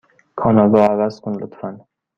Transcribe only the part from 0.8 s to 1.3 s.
عوض